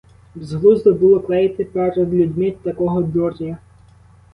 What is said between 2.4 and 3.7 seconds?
такого дурня!